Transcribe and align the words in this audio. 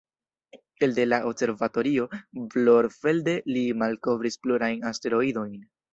Elde 0.85 1.03
la 1.09 1.19
Observatorio 1.31 2.07
Brorfelde, 2.55 3.35
li 3.57 3.67
malkovris 3.83 4.39
plurajn 4.47 4.89
asteroidojn. 4.93 5.55